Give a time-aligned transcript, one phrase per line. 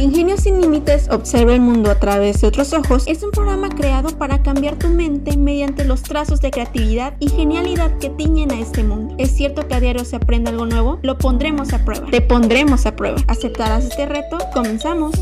[0.00, 4.08] Ingenios sin Límites Observa el mundo a través de otros ojos es un programa creado
[4.16, 8.82] para cambiar tu mente mediante los trazos de creatividad y genialidad que tiñen a este
[8.82, 9.14] mundo.
[9.18, 10.98] ¿Es cierto que a diario se aprende algo nuevo?
[11.02, 12.06] Lo pondremos a prueba.
[12.10, 13.18] Te pondremos a prueba.
[13.26, 14.38] ¿Aceptarás este reto?
[14.54, 15.12] Comenzamos.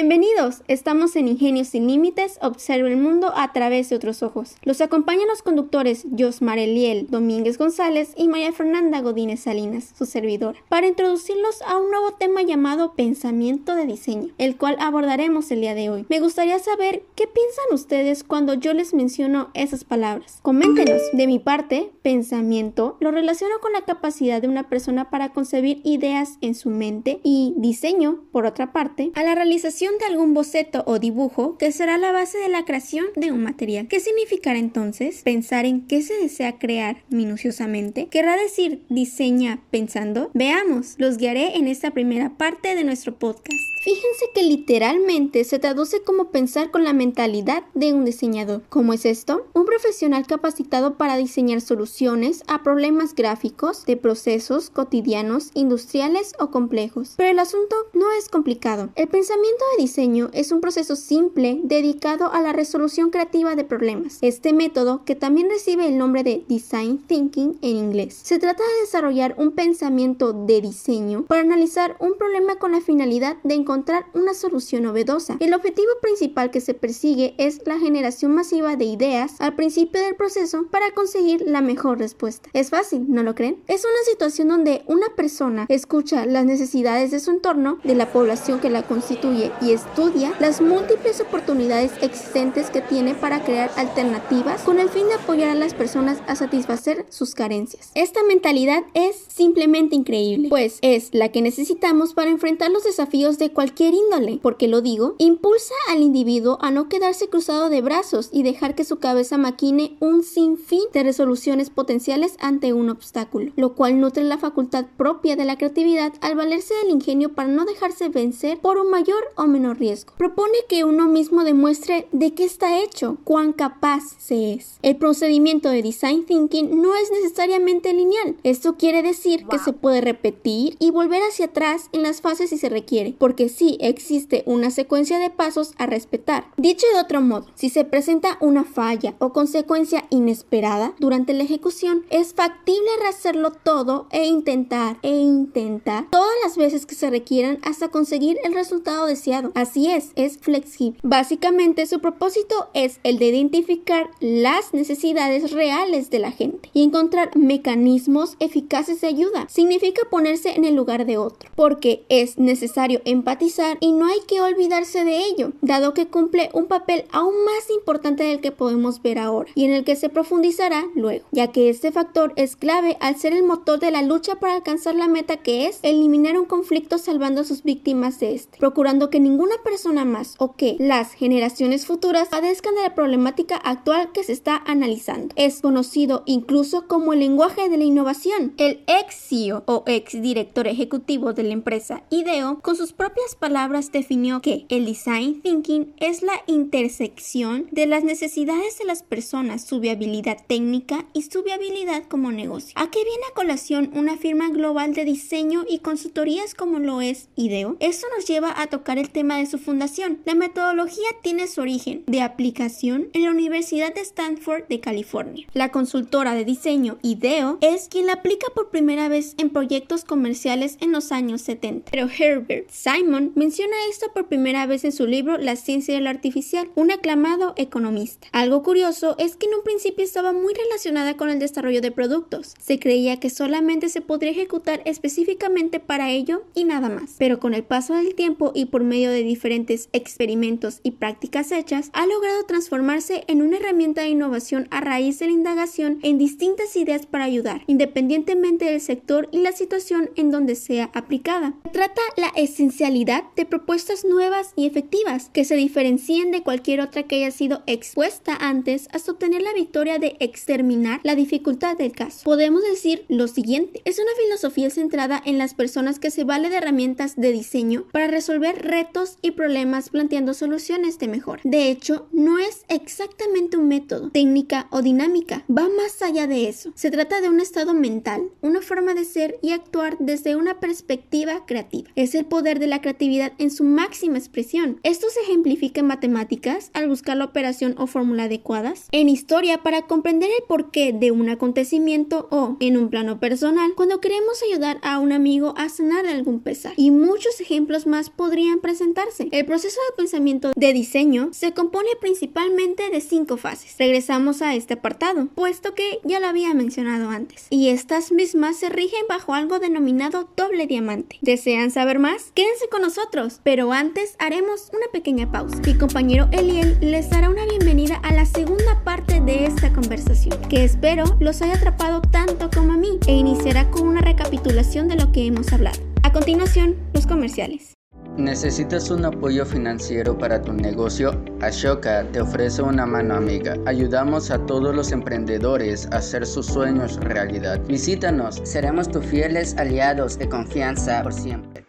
[0.00, 4.54] Bienvenidos, estamos en Ingenios sin Límites, observa el mundo a través de otros ojos.
[4.62, 10.56] Los acompañan los conductores Josmar Eliel Domínguez González y María Fernanda Godínez Salinas, su servidora,
[10.68, 15.74] para introducirlos a un nuevo tema llamado pensamiento de diseño, el cual abordaremos el día
[15.74, 16.06] de hoy.
[16.08, 20.38] Me gustaría saber qué piensan ustedes cuando yo les menciono esas palabras.
[20.42, 21.02] Coméntenos.
[21.12, 26.38] De mi parte, pensamiento lo relaciono con la capacidad de una persona para concebir ideas
[26.40, 30.98] en su mente y diseño, por otra parte, a la realización de algún boceto o
[30.98, 33.88] dibujo que será la base de la creación de un material.
[33.88, 38.06] ¿Qué significará entonces pensar en qué se desea crear minuciosamente?
[38.06, 40.30] ¿Querrá decir diseña pensando?
[40.34, 43.67] Veamos, los guiaré en esta primera parte de nuestro podcast.
[43.88, 48.60] Fíjense que literalmente se traduce como pensar con la mentalidad de un diseñador.
[48.68, 49.46] ¿Cómo es esto?
[49.54, 57.14] Un profesional capacitado para diseñar soluciones a problemas gráficos de procesos cotidianos, industriales o complejos.
[57.16, 58.90] Pero el asunto no es complicado.
[58.94, 64.18] El pensamiento de diseño es un proceso simple dedicado a la resolución creativa de problemas.
[64.20, 68.80] Este método, que también recibe el nombre de Design Thinking en inglés, se trata de
[68.82, 73.77] desarrollar un pensamiento de diseño para analizar un problema con la finalidad de encontrar
[74.14, 75.36] una solución novedosa.
[75.40, 80.14] El objetivo principal que se persigue es la generación masiva de ideas al principio del
[80.14, 82.48] proceso para conseguir la mejor respuesta.
[82.52, 83.62] Es fácil, ¿no lo creen?
[83.66, 88.60] Es una situación donde una persona escucha las necesidades de su entorno, de la población
[88.60, 94.78] que la constituye y estudia las múltiples oportunidades existentes que tiene para crear alternativas con
[94.78, 97.90] el fin de apoyar a las personas a satisfacer sus carencias.
[97.94, 103.50] Esta mentalidad es simplemente increíble, pues es la que necesitamos para enfrentar los desafíos de
[103.52, 104.38] cualquier índole.
[104.42, 105.14] porque lo digo?
[105.18, 109.96] Impulsa al individuo a no quedarse cruzado de brazos y dejar que su cabeza maquine
[110.00, 115.44] un sinfín de resoluciones potenciales ante un obstáculo, lo cual nutre la facultad propia de
[115.44, 119.78] la creatividad al valerse del ingenio para no dejarse vencer por un mayor o menor
[119.78, 120.14] riesgo.
[120.16, 124.78] Propone que uno mismo demuestre de qué está hecho, cuán capaz se es.
[124.82, 128.36] El procedimiento de design thinking no es necesariamente lineal.
[128.42, 132.58] Esto quiere decir que se puede repetir y volver hacia atrás en las fases si
[132.58, 136.46] se requiere, porque sí existe una secuencia de pasos a respetar.
[136.56, 142.04] Dicho de otro modo, si se presenta una falla o consecuencia inesperada durante la ejecución,
[142.10, 147.88] es factible rehacerlo todo e intentar e intentar todas las veces que se requieran hasta
[147.88, 149.52] conseguir el resultado deseado.
[149.54, 151.00] Así es, es flexible.
[151.02, 157.36] Básicamente su propósito es el de identificar las necesidades reales de la gente y encontrar
[157.36, 159.46] mecanismos eficaces de ayuda.
[159.48, 163.37] Significa ponerse en el lugar de otro, porque es necesario empatizar
[163.80, 168.24] y no hay que olvidarse de ello, dado que cumple un papel aún más importante
[168.24, 171.92] del que podemos ver ahora y en el que se profundizará luego, ya que este
[171.92, 175.66] factor es clave al ser el motor de la lucha para alcanzar la meta que
[175.66, 180.34] es eliminar un conflicto salvando a sus víctimas de este, procurando que ninguna persona más
[180.38, 185.34] o que las generaciones futuras padezcan de la problemática actual que se está analizando.
[185.36, 188.54] Es conocido incluso como el lenguaje de la innovación.
[188.56, 193.92] El ex CEO o ex director ejecutivo de la empresa IDEO, con sus propias palabras
[193.92, 199.80] definió que el design thinking es la intersección de las necesidades de las personas, su
[199.80, 202.72] viabilidad técnica y su viabilidad como negocio.
[202.76, 207.28] ¿A qué viene a colación una firma global de diseño y consultorías como lo es
[207.36, 207.76] IDEO?
[207.80, 210.20] Esto nos lleva a tocar el tema de su fundación.
[210.24, 215.46] La metodología tiene su origen de aplicación en la Universidad de Stanford de California.
[215.52, 220.76] La consultora de diseño IDEO es quien la aplica por primera vez en proyectos comerciales
[220.80, 221.90] en los años 70.
[221.90, 226.10] Pero Herbert Simon menciona esto por primera vez en su libro La ciencia de lo
[226.10, 228.28] artificial, un aclamado economista.
[228.32, 232.54] Algo curioso es que en un principio estaba muy relacionada con el desarrollo de productos.
[232.60, 237.16] Se creía que solamente se podría ejecutar específicamente para ello y nada más.
[237.18, 241.90] Pero con el paso del tiempo y por medio de diferentes experimentos y prácticas hechas,
[241.92, 246.76] ha logrado transformarse en una herramienta de innovación a raíz de la indagación en distintas
[246.76, 251.54] ideas para ayudar, independientemente del sector y la situación en donde sea aplicada.
[251.72, 257.16] Trata la esencialidad de propuestas nuevas y efectivas que se diferencien de cualquier otra que
[257.16, 262.24] haya sido expuesta antes hasta obtener la victoria de exterminar la dificultad del caso.
[262.24, 266.56] Podemos decir lo siguiente, es una filosofía centrada en las personas que se vale de
[266.56, 271.40] herramientas de diseño para resolver retos y problemas planteando soluciones de mejora.
[271.44, 276.72] De hecho, no es exactamente un método, técnica o dinámica, va más allá de eso.
[276.74, 281.46] Se trata de un estado mental, una forma de ser y actuar desde una perspectiva
[281.46, 281.88] creativa.
[281.96, 284.80] Es el poder de la creatividad en su máxima expresión.
[284.82, 289.82] Esto se ejemplifica en matemáticas al buscar la operación o fórmula adecuadas, en historia para
[289.82, 294.98] comprender el porqué de un acontecimiento o, en un plano personal, cuando queremos ayudar a
[294.98, 296.72] un amigo a sanar algún pesar.
[296.76, 299.28] Y muchos ejemplos más podrían presentarse.
[299.30, 303.76] El proceso de pensamiento de diseño se compone principalmente de cinco fases.
[303.78, 307.46] Regresamos a este apartado, puesto que ya lo había mencionado antes.
[307.50, 311.18] Y estas mismas se rigen bajo algo denominado doble diamante.
[311.22, 312.32] ¿Desean saber más?
[312.34, 315.58] Quédense con nosotros, pero antes haremos una pequeña pausa.
[315.66, 320.64] Mi compañero Eliel les dará una bienvenida a la segunda parte de esta conversación, que
[320.64, 325.12] espero los haya atrapado tanto como a mí, e iniciará con una recapitulación de lo
[325.12, 325.78] que hemos hablado.
[326.02, 327.74] A continuación, los comerciales.
[328.16, 331.22] ¿Necesitas un apoyo financiero para tu negocio?
[331.42, 333.54] Ashoka te ofrece una mano amiga.
[333.66, 337.60] Ayudamos a todos los emprendedores a hacer sus sueños realidad.
[337.68, 341.68] Visítanos, seremos tus fieles aliados de confianza por siempre.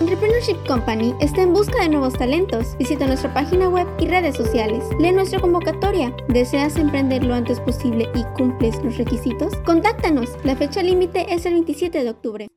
[0.00, 2.76] Entrepreneurship Company está en busca de nuevos talentos.
[2.78, 4.84] Visita nuestra página web y redes sociales.
[4.98, 6.14] Lee nuestra convocatoria.
[6.28, 9.54] ¿Deseas emprender lo antes posible y cumples los requisitos?
[9.64, 10.30] Contáctanos.
[10.42, 12.48] La fecha límite es el 27 de octubre.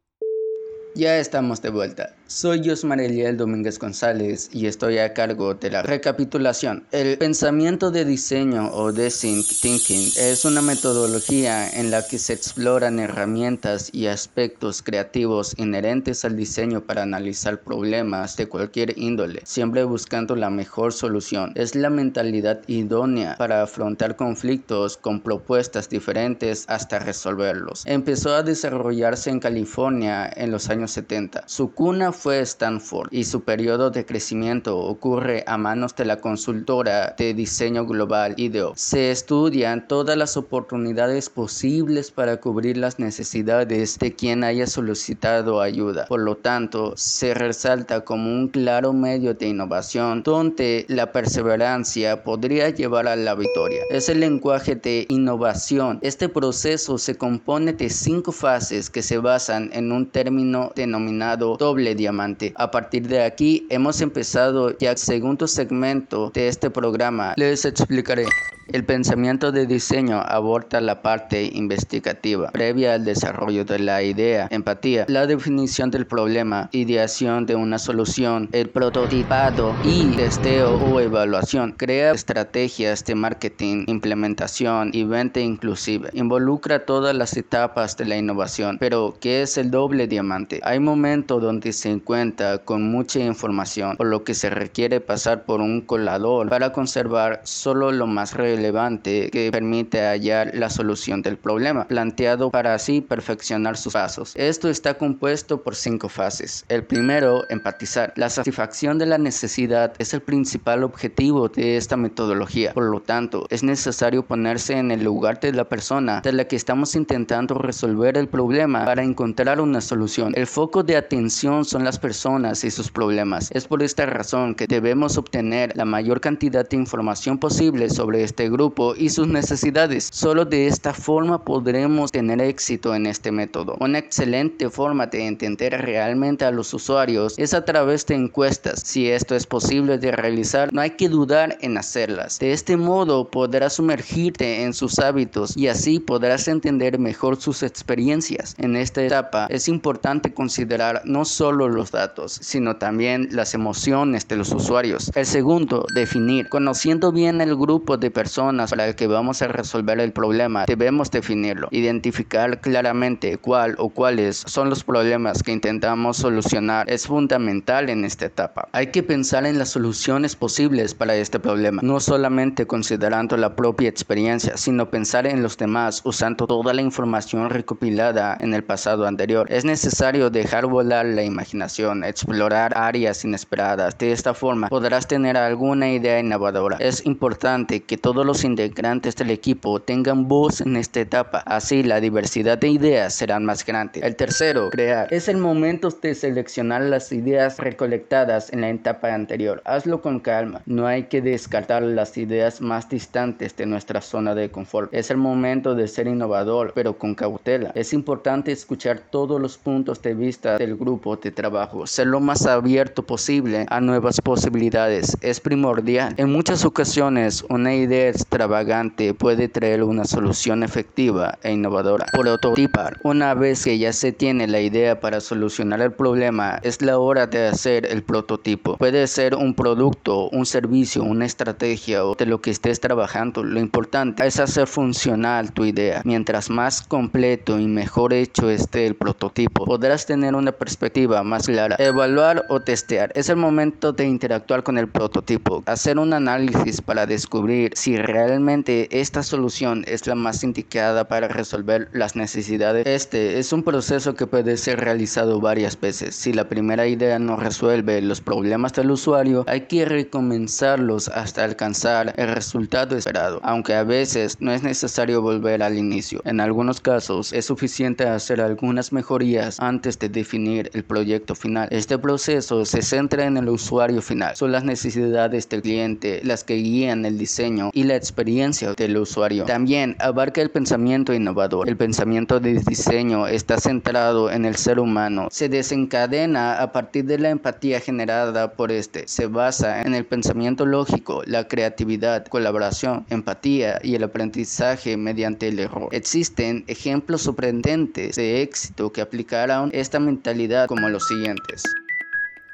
[0.98, 2.16] Ya estamos de vuelta.
[2.26, 6.88] Soy Josmar Eliel Domínguez González y estoy a cargo de la recapitulación.
[6.92, 12.98] El pensamiento de diseño o design thinking es una metodología en la que se exploran
[12.98, 20.36] herramientas y aspectos creativos inherentes al diseño para analizar problemas de cualquier índole, siempre buscando
[20.36, 21.54] la mejor solución.
[21.54, 27.84] Es la mentalidad idónea para afrontar conflictos con propuestas diferentes hasta resolverlos.
[27.86, 31.44] Empezó a desarrollarse en California en los años 70.
[31.48, 37.16] Su cuna fue Stanford y su periodo de crecimiento ocurre a manos de la consultora
[37.18, 38.74] de diseño global IDEO.
[38.76, 46.06] Se estudian todas las oportunidades posibles para cubrir las necesidades de quien haya solicitado ayuda.
[46.08, 52.70] Por lo tanto, se resalta como un claro medio de innovación donde la perseverancia podría
[52.70, 53.82] llevar a la victoria.
[53.90, 56.00] Es el lenguaje de innovación.
[56.02, 61.96] Este proceso se compone de cinco fases que se basan en un término denominado doble
[61.96, 62.54] diamante.
[62.56, 67.34] A partir de aquí hemos empezado ya el segundo segmento de este programa.
[67.36, 68.26] Les explicaré.
[68.68, 75.06] El pensamiento de diseño aborda la parte investigativa, previa al desarrollo de la idea, empatía,
[75.08, 81.76] la definición del problema, ideación de una solución, el prototipado y testeo o evaluación.
[81.78, 86.10] Crea estrategias de marketing, implementación y venta inclusive.
[86.12, 88.78] Involucra todas las etapas de la innovación.
[88.82, 90.57] Pero, ¿qué es el doble diamante?
[90.64, 95.62] Hay momentos donde se encuentra con mucha información, por lo que se requiere pasar por
[95.62, 101.88] un colador para conservar solo lo más relevante que permite hallar la solución del problema,
[101.88, 104.34] planteado para así perfeccionar sus pasos.
[104.36, 106.66] Esto está compuesto por cinco fases.
[106.70, 108.14] El primero, empatizar.
[108.16, 112.74] La satisfacción de la necesidad es el principal objetivo de esta metodología.
[112.74, 116.56] Por lo tanto, es necesario ponerse en el lugar de la persona de la que
[116.56, 120.34] estamos intentando resolver el problema para encontrar una solución.
[120.48, 123.50] Foco de atención son las personas y sus problemas.
[123.52, 128.50] Es por esta razón que debemos obtener la mayor cantidad de información posible sobre este
[128.50, 130.10] grupo y sus necesidades.
[130.12, 133.76] Solo de esta forma podremos tener éxito en este método.
[133.80, 138.82] Una excelente forma de entender realmente a los usuarios es a través de encuestas.
[138.84, 142.40] Si esto es posible de realizar, no hay que dudar en hacerlas.
[142.40, 148.56] De este modo podrás sumergirte en sus hábitos y así podrás entender mejor sus experiencias.
[148.58, 154.36] En esta etapa es importante considerar no solo los datos, sino también las emociones de
[154.36, 155.12] los usuarios.
[155.16, 156.48] El segundo, definir.
[156.48, 161.10] Conociendo bien el grupo de personas para el que vamos a resolver el problema, debemos
[161.10, 168.06] definirlo, identificar claramente cuál o cuáles son los problemas que intentamos solucionar es fundamental en
[168.06, 168.70] esta etapa.
[168.74, 173.90] Hay que pensar en las soluciones posibles para este problema, no solamente considerando la propia
[173.90, 179.48] experiencia, sino pensar en los demás usando toda la información recopilada en el pasado anterior.
[179.50, 183.98] Es necesario dejar volar la imaginación, explorar áreas inesperadas.
[183.98, 186.78] De esta forma podrás tener alguna idea innovadora.
[186.80, 192.00] Es importante que todos los integrantes del equipo tengan voz en esta etapa, así la
[192.00, 194.00] diversidad de ideas serán más grande.
[194.04, 195.14] El tercero, crear.
[195.14, 199.62] Es el momento de seleccionar las ideas recolectadas en la etapa anterior.
[199.66, 204.50] Hazlo con calma, no hay que descartar las ideas más distantes de nuestra zona de
[204.50, 204.94] confort.
[204.94, 207.72] Es el momento de ser innovador, pero con cautela.
[207.76, 212.46] Es importante escuchar todos los puntos de vista del grupo de trabajo, ser lo más
[212.46, 215.18] abierto posible a nuevas posibilidades.
[215.22, 216.14] Es primordial.
[216.18, 222.06] En muchas ocasiones, una idea extravagante puede traer una solución efectiva e innovadora.
[222.12, 223.00] Prototipar.
[223.04, 227.28] Una vez que ya se tiene la idea para solucionar el problema, es la hora
[227.28, 228.78] de hacer el prototipo.
[228.78, 233.44] Puede ser un producto, un servicio, una estrategia o de lo que estés trabajando.
[233.44, 236.02] Lo importante es hacer funcional tu idea.
[236.04, 241.76] Mientras más completo y mejor hecho esté el prototipo, podrás tener una perspectiva más clara.
[241.78, 243.12] Evaluar o testear.
[243.14, 245.62] Es el momento de interactuar con el prototipo.
[245.68, 251.90] Hacer un análisis para descubrir si realmente esta solución es la más indicada para resolver
[251.92, 252.88] las necesidades.
[252.88, 256.16] Este es un proceso que puede ser realizado varias veces.
[256.16, 262.14] Si la primera idea no resuelve los problemas del usuario, hay que recomenzarlos hasta alcanzar
[262.16, 266.22] el resultado esperado, aunque a veces no es necesario volver al inicio.
[266.24, 271.68] En algunos casos es suficiente hacer algunas mejorías antes de definir el proyecto final.
[271.72, 274.36] Este proceso se centra en el usuario final.
[274.36, 279.46] Son las necesidades del cliente las que guían el diseño y la experiencia del usuario.
[279.46, 281.70] También abarca el pensamiento innovador.
[281.70, 285.28] El pensamiento de diseño está centrado en el ser humano.
[285.32, 289.08] Se desencadena a partir de la empatía generada por este.
[289.08, 295.60] Se basa en el pensamiento lógico, la creatividad, colaboración, empatía y el aprendizaje mediante el
[295.60, 295.90] error.
[295.92, 301.64] Existen ejemplos sorprendentes de éxito que aplicaron esta mentalidad como los siguientes.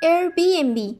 [0.04, 0.98] Airbnb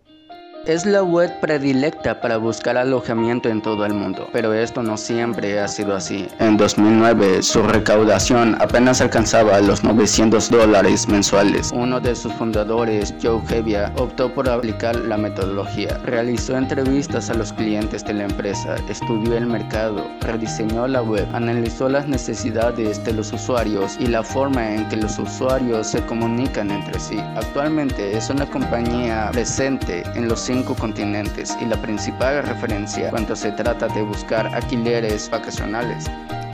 [0.66, 5.60] es la web predilecta para buscar alojamiento en todo el mundo, pero esto no siempre
[5.60, 6.30] ha sido así.
[6.40, 11.72] En 2009, su recaudación apenas alcanzaba los 900 dólares mensuales.
[11.74, 15.98] Uno de sus fundadores, Joe Hevia, optó por aplicar la metodología.
[16.06, 21.90] Realizó entrevistas a los clientes de la empresa, estudió el mercado, rediseñó la web, analizó
[21.90, 27.00] las necesidades de los usuarios y la forma en que los usuarios se comunican entre
[27.02, 27.20] sí.
[27.36, 33.88] Actualmente es una compañía presente en los continentes y la principal referencia cuando se trata
[33.88, 36.06] de buscar alquileres vacacionales.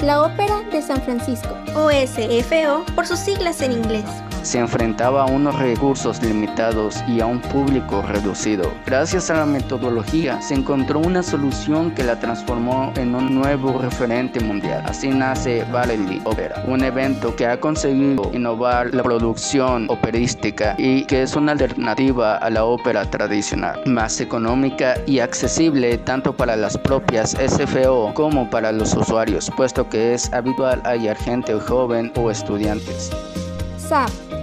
[0.01, 4.05] La Ópera de San Francisco, OSFO por sus siglas en inglés
[4.43, 8.71] se enfrentaba a unos recursos limitados y a un público reducido.
[8.85, 14.39] Gracias a la metodología se encontró una solución que la transformó en un nuevo referente
[14.39, 14.83] mundial.
[14.85, 21.23] Así nace Valley Opera, un evento que ha conseguido innovar la producción operística y que
[21.23, 27.31] es una alternativa a la ópera tradicional, más económica y accesible tanto para las propias
[27.31, 33.11] SFO como para los usuarios, puesto que es habitual hallar gente joven o estudiantes.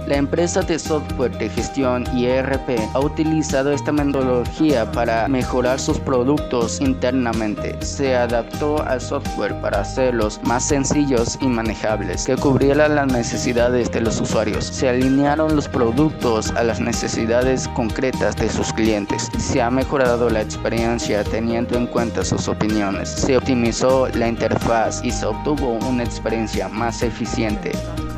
[0.07, 5.99] La empresa de software de gestión y ERP ha utilizado esta metodología para mejorar sus
[5.99, 7.75] productos internamente.
[7.81, 14.01] Se adaptó al software para hacerlos más sencillos y manejables, que cubrieran las necesidades de
[14.01, 14.65] los usuarios.
[14.65, 19.29] Se alinearon los productos a las necesidades concretas de sus clientes.
[19.37, 23.09] Se ha mejorado la experiencia teniendo en cuenta sus opiniones.
[23.09, 27.71] Se optimizó la interfaz y se obtuvo una experiencia más eficiente.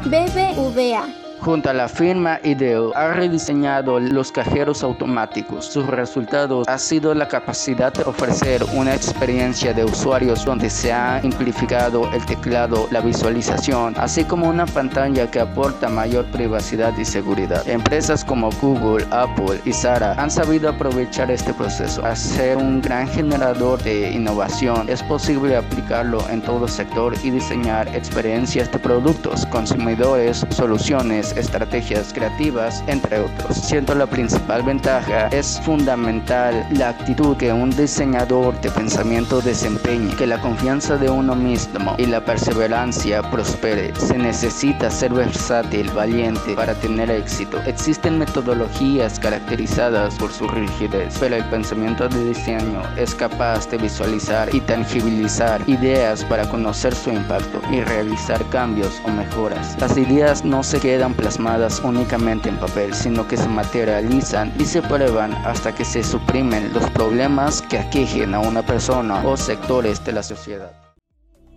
[0.05, 5.65] BBVA Junto a la firma IDEO ha rediseñado los cajeros automáticos.
[5.65, 11.21] Su resultado ha sido la capacidad de ofrecer una experiencia de usuarios donde se ha
[11.21, 17.65] simplificado el teclado, la visualización, así como una pantalla que aporta mayor privacidad y seguridad.
[17.69, 22.03] Empresas como Google, Apple y Zara han sabido aprovechar este proceso.
[22.05, 27.87] A ser un gran generador de innovación, es posible aplicarlo en todo sector y diseñar
[27.95, 33.57] experiencias de productos, consumidores, soluciones estrategias creativas, entre otros.
[33.57, 40.27] Siento la principal ventaja es fundamental la actitud que un diseñador de pensamiento desempeñe, que
[40.27, 43.93] la confianza de uno mismo y la perseverancia prospere.
[43.95, 47.59] Se necesita ser versátil, valiente para tener éxito.
[47.65, 54.53] Existen metodologías caracterizadas por su rigidez, pero el pensamiento de diseño es capaz de visualizar
[54.53, 59.75] y tangibilizar ideas para conocer su impacto y realizar cambios o mejoras.
[59.79, 64.81] Las ideas no se quedan plasmadas únicamente en papel, sino que se materializan y se
[64.81, 70.13] prueban hasta que se suprimen los problemas que aquejen a una persona o sectores de
[70.13, 70.71] la sociedad.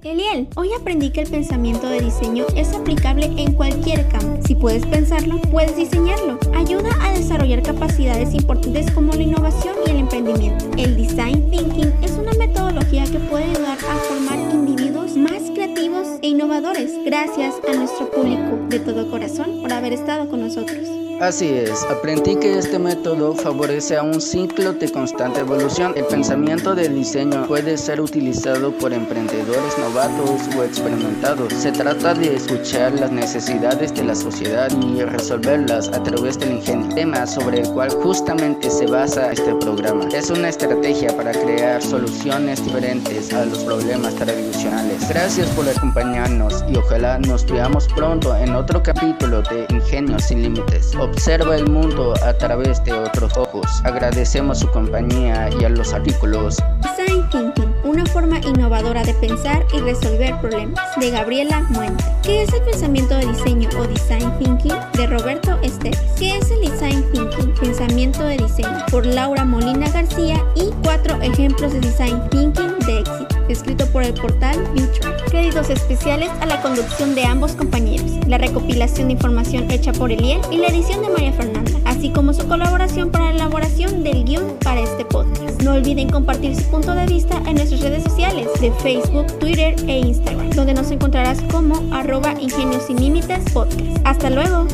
[0.03, 4.41] Eliel, hoy aprendí que el pensamiento de diseño es aplicable en cualquier campo.
[4.45, 6.41] Si puedes pensarlo, puedes diseñarlo.
[6.57, 10.65] Ayuda a desarrollar capacidades importantes como la innovación y el emprendimiento.
[10.77, 15.62] El design thinking es una metodología que puede ayudar a formar individuos más creativos
[16.23, 16.93] e innovadores.
[17.05, 20.79] Gracias a nuestro público de todo corazón por haber estado con nosotros.
[21.23, 25.93] Así es, aprendí que este método favorece a un ciclo de constante evolución.
[25.95, 31.53] El pensamiento de diseño puede ser utilizado por emprendedores novatos o experimentados.
[31.53, 36.93] Se trata de escuchar las necesidades de la sociedad y resolverlas a través del ingenio,
[36.93, 40.09] tema sobre el cual justamente se basa este programa.
[40.09, 45.09] Es una estrategia para crear soluciones diferentes a los problemas tradicionales.
[45.09, 50.95] Gracias por acompañarnos y ojalá nos veamos pronto en otro capítulo de Ingenio sin Límites.
[50.97, 53.67] Observa el mundo a través de otros ojos.
[53.85, 56.59] Agradecemos su compañía y a los artículos.
[56.83, 62.05] Design Thinking, una forma innovadora de pensar y resolver problemas, de Gabriela Muente.
[62.23, 64.75] ¿Qué es el pensamiento de diseño o Design Thinking?
[64.95, 66.01] De Roberto Esteves.
[66.19, 67.02] ¿Qué es el Design?
[67.83, 73.87] De diseño, por Laura Molina García y cuatro ejemplos de Design Thinking de éxito escrito
[73.87, 75.17] por el portal Future.
[75.29, 80.41] Créditos especiales a la conducción de ambos compañeros, la recopilación de información hecha por Eliel
[80.53, 84.59] y la edición de María Fernanda, así como su colaboración para la elaboración del guion
[84.63, 85.61] para este podcast.
[85.63, 89.99] No olviden compartir su punto de vista en nuestras redes sociales de Facebook, Twitter e
[89.99, 92.85] Instagram, donde nos encontrarás como arroba ingenios
[93.53, 93.99] podcast.
[94.05, 94.67] Hasta luego.